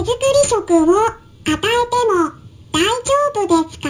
[0.00, 1.60] 手作り食を与えても
[2.72, 3.88] 大丈夫ですか？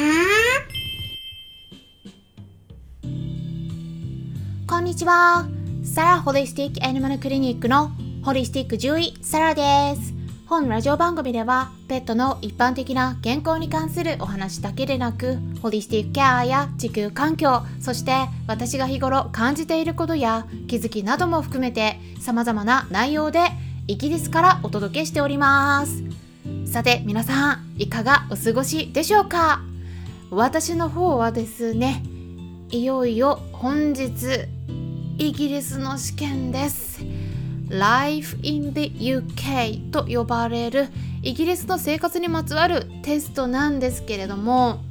[4.67, 5.47] こんにちは。
[5.85, 7.93] サラホリスティックアニマルクリニックの
[8.25, 10.13] ホリスティック獣医サラです。
[10.49, 23.43] 本ラジオ番組ではペットの一般的な健康に関するお話だけでなくホリスティックケアや地球環境そして私が日頃感じていることや気づきなども含めて様々な内容で
[23.91, 26.05] イギリスからお届けしております。
[26.65, 29.63] さて皆さんいかがお過ごしでしょうか？
[30.31, 32.05] 私の方はですね
[32.71, 34.47] いよいよ本日
[35.19, 37.05] イギリスの試験です。
[37.69, 40.87] Life in the UK と呼ばれる
[41.25, 44.85] イギリスの生活にまつわるテストなんですけれども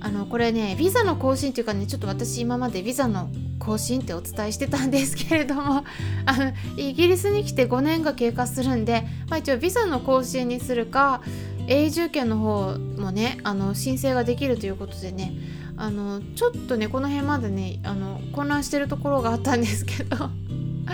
[0.00, 3.28] あのこれねビザの更新というかねちょっと私今までビザの
[3.66, 5.84] 更新ってお伝えしてたんですけれども
[6.24, 11.20] あのイギリスに来て5年が経過するんで、まあ、一応ビザの更新にするか
[11.66, 15.34] 永住権の方もねあの申請ができるということでね
[15.76, 20.30] あのちょっとねこの辺までねあの混乱してるところがあったんですけど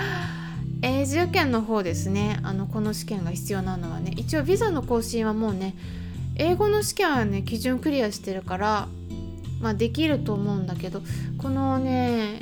[0.81, 5.75] 永住権の方ですねあのこの試験が必要なのはね一応ビザの更新はもうね
[6.37, 8.89] 英語の試験はね基準クリアしてるから
[9.61, 11.03] まあできると思うんだけど
[11.39, 12.41] このね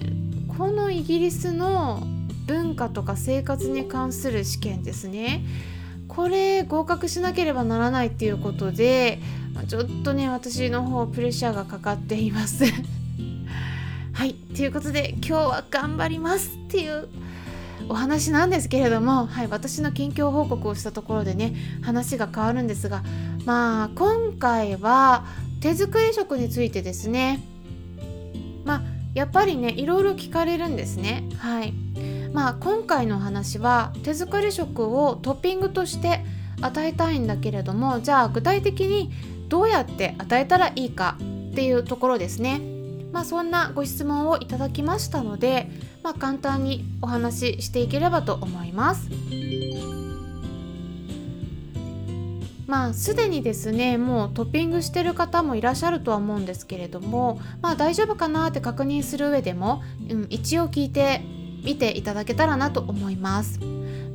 [0.61, 2.03] このイギリスの
[2.47, 5.43] 文化とか生活に関する試験ですね。
[6.07, 9.21] これ合格しなければならないっていうことで
[9.69, 12.65] ちょっとね私の方プレッシャーがかかっています。
[14.13, 17.09] はいということで今日は頑張りますっていう
[17.89, 23.03] お話なんですけれども、はい、私の近況報告をしたところでね話が変わるんですが
[23.47, 25.25] まあ今回は
[25.63, 27.50] 手作り食についてですね。
[29.15, 31.25] やっぱりねいろいろ聞かれるんですね。
[31.39, 31.73] はい。
[32.33, 36.25] まあ今回の話は手作り食をトッピングとして
[36.61, 39.11] 与えたいんだけれどもじゃあ具体的に
[39.49, 41.17] どうやって与えたらいいか
[41.51, 42.61] っていうところですね。
[43.13, 45.69] まあそんなご質問をいただきましたので
[46.03, 49.09] まあ、簡単にお話ししていければと思います。
[52.71, 61.21] まあすでにですねもうトッピングしてる方もいらっしゃるとは思うんですけれどもまあ大丈夫かなって確認する上でも、うん、一応聞いて
[61.65, 63.59] みていただけたらなと思います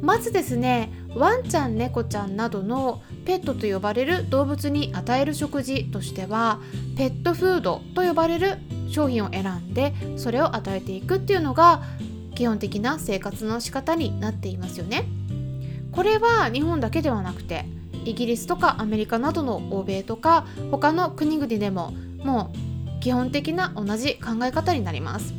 [0.01, 6.61] まずですねワンちゃん猫ちゃんなどのペットと呼ばれる動物に与える食事としては
[6.95, 8.57] ペットフードと呼ばれる
[8.89, 11.81] 商品を選んでそれを与えていくっていうのが
[12.35, 15.05] 基本的な生活の仕方になっていますよね。
[15.95, 17.65] これは日本だけではなくて
[18.05, 21.91] イギリスとかアメリカなどの欧米とか他の国々でも
[22.23, 22.51] も
[22.97, 25.33] う基本的な同じ考え方になります。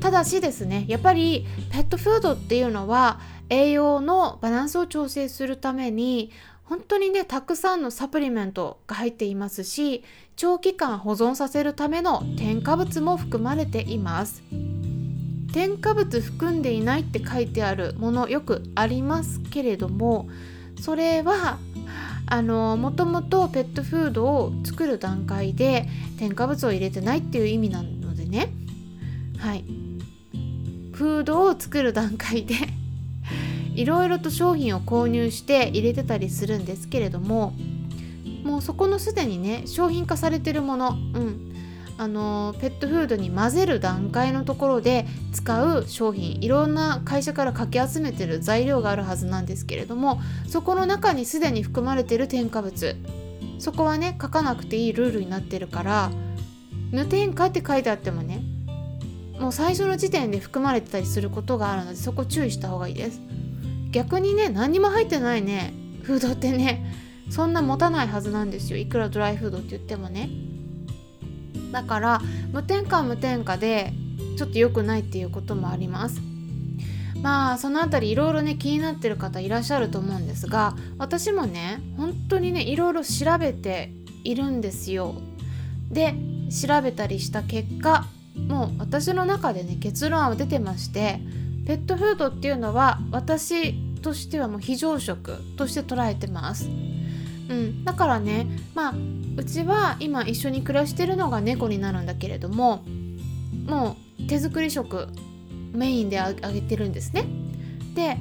[0.00, 3.20] ただしですねやっぱりペットフードっていうのは
[3.50, 6.30] 栄養のバランスを調整するために
[6.64, 10.04] 本当にねたくさんのサプリメントが入っていますし
[10.36, 14.42] 長期間保存させるための添加物も含まれています
[15.52, 20.28] 添加物含んでいないって書いてあるものよくありますけれども
[20.80, 21.58] それは
[22.30, 28.52] あのもともとペットフードを作る段階で添加物を入れてないっていう意味なのでね。
[29.36, 29.64] はい。
[30.92, 32.54] フードを作る段階で
[33.74, 37.54] いろいろと商品を購入して入れてたりするんですけれども
[38.44, 41.49] もうそこのすでにね商品化されてるもの、うん、
[42.00, 50.18] あのペットフードに混ぜる段階のところで使う商品いろんな会社からかき集めてる材料があるはずなんですけれども
[50.48, 52.96] そこの中にすでに含まれてる添加物
[53.58, 56.10] そこはね書かなくていいルールになってるから
[56.90, 58.40] 無添加って書いてあってもね
[59.38, 63.20] もう最初の時点で含まれてたりすることがあるのでそこ注意した方がいいです。
[63.90, 65.74] 逆にね何にも入ってないね
[66.04, 66.82] フードってね
[67.28, 68.78] そんな持たないはずなんですよ。
[68.78, 70.30] いくらドライフードって言ってもね。
[71.72, 72.20] だから
[72.52, 73.92] 無添加は無添加で
[74.36, 76.20] ちょっと良くないっていうこともあります
[77.22, 83.92] まあその辺りいろいろね気になってる方いらっしゃると思うんですが私もね本当にねいろいろ調べて
[84.24, 85.14] いるんですよ
[85.90, 86.14] で
[86.50, 88.06] 調べたりした結果
[88.36, 91.20] もう私の中でね結論は出てまして
[91.66, 96.68] ペットフードっていうのは私としてはもう非常食として捉えてます。
[97.50, 98.94] うん、だからねまあ
[99.36, 102.84] うちは今一緒に暮らしてるのが猫になるんだけれども
[103.66, 105.08] もう手作り食
[105.72, 107.24] メインであげてるんですね。
[107.94, 108.16] で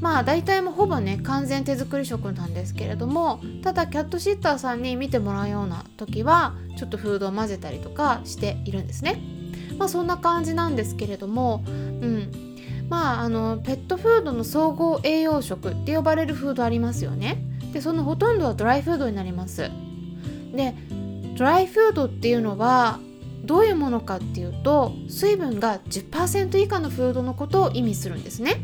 [0.00, 9.22] まあ大体もほぼね完全手作り食なんですけれどもただキャットシッターさんに見てもらうような時はちょっとフードを混ぜたりとかしているんですね。
[9.78, 12.30] まあそんな感じなんですけれども、うん、
[12.90, 17.43] まああのペットフードの総合栄養食って呼ばれるフードありますよね。
[17.74, 19.68] でそのほとんどはドライフードになります。
[20.54, 20.74] で
[21.36, 23.00] ドライフードっていうのは
[23.44, 28.60] どういうものかっていうと水分が10%以下のフードのことを意味するんですね。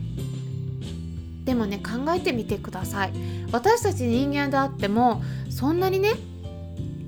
[1.45, 3.13] でもね考えてみてください。
[3.51, 6.13] 私たち人間であってもそんなにね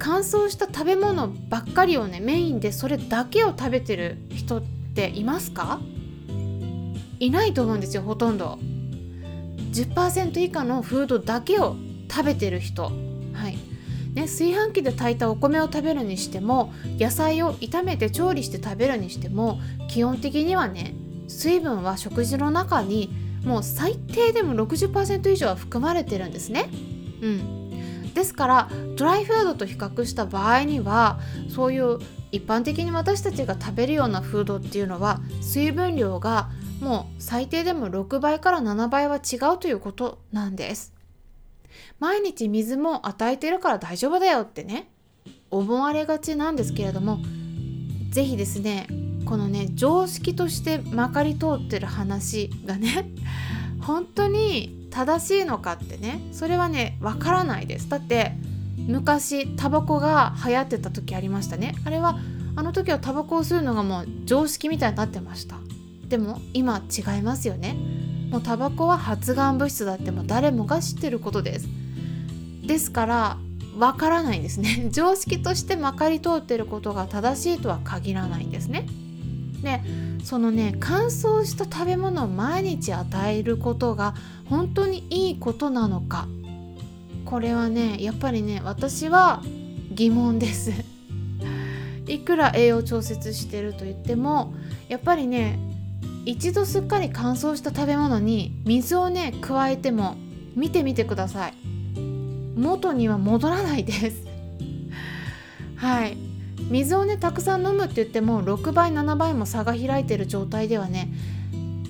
[0.01, 4.63] 乾燥した食べ物ばっかりをねメインでそれだけを食べてる人っ
[4.95, 5.81] ていますか？
[7.21, 8.59] いないと思うんですよほとんど。
[9.71, 11.77] 10%以下のフードだけを
[12.13, 13.73] 食べてる人はい
[14.15, 20.95] ね、炊飯器で炊いたお米を食べるにしても野菜を炒めて調理して食べるにしても基本的にはね
[21.29, 23.11] 水分は食事の中に
[23.45, 26.69] もう最低でも60%以上は含まれてるんですね。
[27.23, 31.19] うん、ですからドライフードと比較した場合には
[31.49, 31.99] そういう
[32.33, 36.51] 一般的に私たちが食べるようなフードっていうのは水分量が
[36.81, 40.93] もう最低でも6倍から7倍は違うということなんです。
[41.99, 44.89] 毎日水も与えてるから大丈夫だよってね。
[45.53, 47.19] 思われがちなんですけれども
[48.11, 48.87] 是非ですね
[49.27, 53.11] このね常識としてまかり通ってる話がね
[53.81, 57.89] 本当に正しいのかってねそれはねわからないです。
[57.89, 58.33] だって
[58.77, 61.75] 昔タバコが流行ってた時ありましたね。
[61.85, 62.19] あれは
[62.57, 65.57] あの時はタバコを吸うのがもう常識みたいになってました。
[66.09, 67.77] でも今違いますよね。
[68.33, 71.69] もうタバコは発がん物質だっても誰もが知ってることです。
[72.67, 73.37] ですから
[73.79, 74.89] わからないんですね。
[74.91, 78.87] 常識としてまかり通ってることが正しいとは限らないんですね。
[79.63, 79.83] で
[80.25, 84.15] そのね乾燥した食べ物を毎日与えることが
[84.49, 86.27] 本当にいいことなのか。
[87.27, 89.43] これはねやっぱりね私は
[89.95, 90.73] 疑問です。
[92.09, 94.55] いくら栄養調節してると言っても
[94.89, 95.59] やっぱりね
[96.25, 100.17] 一度すっかり乾燥した食べ物に水をね加えても
[100.55, 101.55] 見てみてください。
[102.57, 104.27] 元には戻らないです。
[105.77, 106.17] はい。
[106.71, 111.13] 水をねたくさん飲むって言っても6倍7倍も差が開いてる状態ではね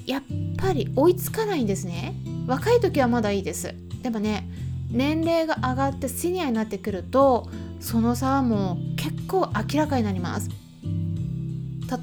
[0.07, 0.23] やっ
[0.57, 2.15] ぱり追いつかないんですね。
[2.47, 3.75] 若い時はまだいいです。
[4.03, 4.49] でもね
[4.91, 7.49] 年齢が上がってシニアになってくると
[7.81, 10.62] その差はもう結構明らかになります。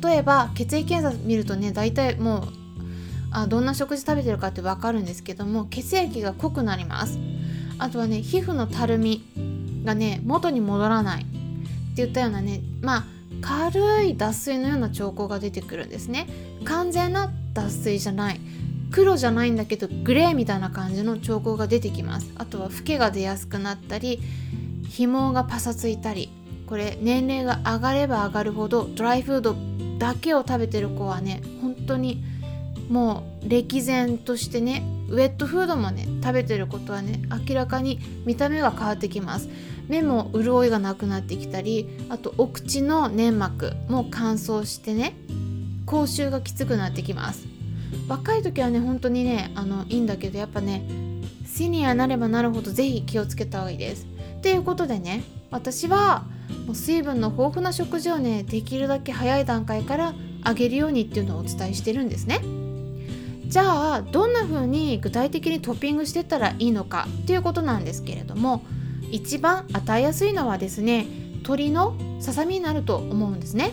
[0.02, 2.44] 例えば血液検査見るとね大体もう
[3.32, 7.20] あどんな食事食べてるかって分かるんですけども血液が濃くなります。
[7.78, 9.24] あとはね皮膚のたるみ
[9.86, 11.30] がね元に戻らないって
[11.98, 13.06] 言ったようなねまあ
[13.42, 16.28] 軽い脱水のような兆候が出てくるんですね。
[16.66, 18.40] 完全な脱水じゃない。
[18.92, 22.32] 黒じゃないんだけどグレーみたいな感じの兆候が出てきます。
[22.36, 24.20] あとはフケが出やすくなったり
[24.90, 26.32] 紐がパサついたり
[26.66, 29.56] これ年齢が上がれば上がるほどドライフード
[30.00, 32.24] だけを食べてる子はね本当に
[32.90, 39.50] もう歴然としてねウェットフードもね食べてることはね明らかに見た目が変わってきます。
[39.88, 45.16] 目も潤いがなくなってきたりあとお口の粘膜も乾燥してね
[45.88, 47.48] 口臭がきつくなってきます。
[48.08, 50.84] 若い時はね本当にねあのいいんだけどやっぱね
[51.46, 54.06] シニアなればなるほど是非気をつけた方がいいです。
[54.38, 56.24] っていうことでね私は
[56.66, 60.14] もう水分の豊富な食事をねできるだけ早い段階から
[60.44, 62.42] あげるようにっていうのをお伝えしてるんですね。
[63.48, 68.64] じゃあどんな風に具体的にトッピングしてったらいいのかっていうことなんですけれども
[69.10, 73.72] 一番与えやすいのはですね鶏のささみになると思うんですね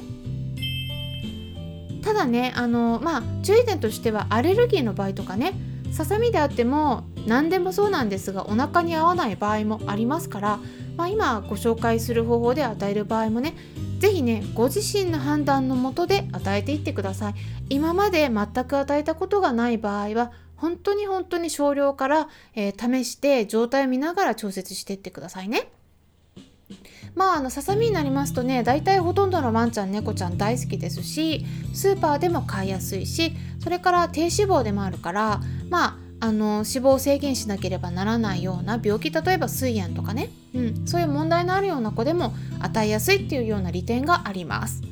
[2.02, 5.52] ただねあのまあ注意点としてはアレルギーの場合とかね
[5.92, 10.58] ささみであっても何でもそうなんですがお腹に合わない場合もありますから、
[10.96, 13.54] まあ、今ご紹介する方法で与える場合もね
[13.98, 17.34] 是非ねご自身の判断のもとで与えていってください。
[17.68, 25.70] 今まで全く与えたことがない場合は本当に本当に少量から、えー、試して状態を見ながら調節していってくださいね。
[27.14, 44.82] まああのささみになりますとね大体ほとんどのワンちゃん猫ちゃん大好きですしスーパーでも買いやすいしそれから低脂肪でもあるからまああの脂肪を制限しなければならないような病気例えば膵炎とかね、うん、そういう問題のあるような子でも与えやすいっていうような利点があります。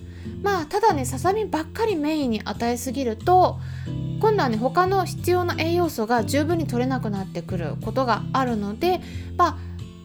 [0.43, 3.59] まあただねささみばっかりメインに与えすぎると
[4.21, 9.01] 今度はね他の必要な栄養素が十分に取れなくなってくることがあるので
[9.39, 9.57] まあ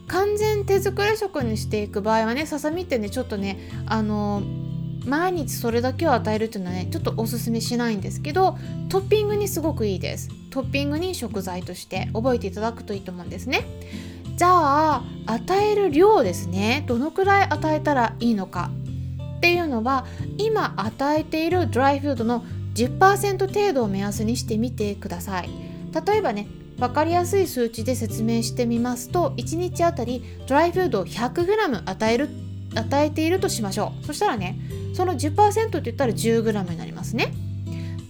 [0.07, 4.68] 完全手作り食にしていく場合はねささみってねちょっとねあのー
[5.06, 8.58] 毎日それだけを与えるっていうのはねちょっとおすすめしないんですけど
[8.89, 10.29] トッピングにすごくいいです。
[10.50, 13.65] トッピングに食材として覚えていただくといいと思うんですね。
[14.36, 16.84] じゃあ与える量ですね。
[16.88, 18.72] どのくらい与えたらいいのか
[19.38, 20.06] っていうのは
[20.38, 25.50] 今与えているドライフードの10%程度を目安にしてみてください。
[26.06, 32.29] 例えばね分かりやすい数値で説明してみますと1日あたりドライフードを 100g 与える
[32.75, 34.06] 与えているとしましょう。
[34.06, 34.58] そしたらね
[34.93, 37.34] その10%って言ったら 10g になりますね。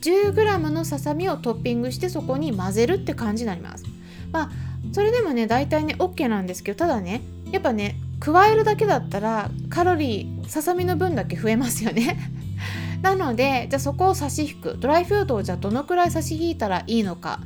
[0.01, 3.85] 10g のささみをトッピングしてそこに混ぜるって感じになります。
[4.31, 4.49] まあ
[4.93, 7.21] それでもね大体ね OK なんですけどただね
[7.51, 12.17] やっぱね加えるだけだったらカロリーささみの分だけ増えますよね。
[13.01, 14.77] なのでじゃあそこを差し引く。
[14.79, 17.39] ドライフードをじゃあどのくらい差し引いたらいいのか。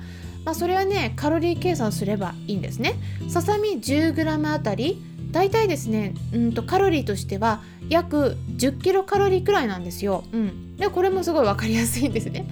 [0.46, 2.96] まあ、それはねカロリー計算すればいいんですね。
[3.30, 5.02] ささみ 10g あたり
[5.34, 12.48] だいたいですねうんとカロリーとしては約10キロカロリーくらいなんですよ、うん、でこれもすごい分かりやすいんですね。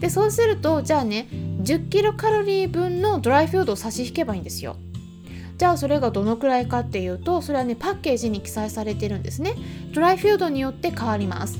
[0.00, 4.76] でそうするとじゃあね10キロカロリー分のドライフードを差し引けばいいんですよ。
[5.56, 9.54] じゃあそれがどのくらいかっていうとそれはねパッケージに記載されてるんですね。
[9.92, 11.58] ドライフードによって変わります。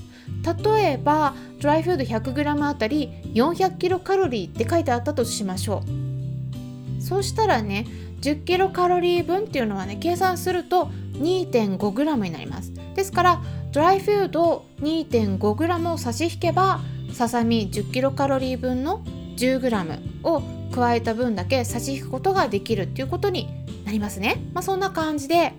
[0.65, 7.03] 例えばドライフード 100g あたり400キロカロリーって書いてあったとしましょう。
[7.03, 7.87] そうしたらね
[8.25, 16.81] 10キロカロリー分っていうのはね計算すると 2.5g になりますですからドライフード 2.5g を差し引けば
[17.13, 19.05] ささみ10キロカロリー分の
[19.37, 23.49] 10g を加えた分だけ差し引くことができるっていうことに
[23.85, 24.43] なりますね。
[24.55, 25.53] まあ、そんな感じで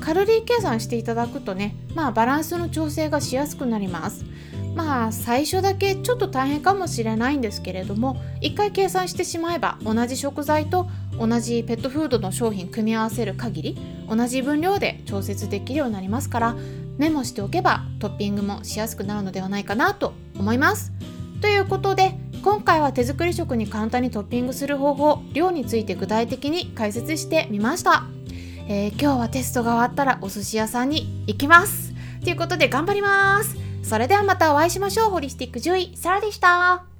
[0.00, 4.24] カロリー計算していただくとね、まあ、バランスの調整がしやすくなります。
[4.74, 13.78] まあ最初だけちょっと大変かもしれないんですけれども一回計算してしまえば同じ食材と同じペットフードの商品組み合わせる限り
[14.08, 16.56] 同じ分量で調節できるようになりますから
[16.98, 20.92] メモしておけばトッピングもしやすくなるのではないかなと思います。
[21.40, 28.04] ということで今回は手作り食に簡単にトッピングする方法量について具体的に解説してみました、
[28.68, 31.94] えー、今日はテストが終わったらお寿司屋さんに行きます。
[32.22, 33.56] ということで頑張ります。
[33.82, 35.10] それではまたお会いしましょう。
[35.10, 36.93] ホリスティック獣医サラでした。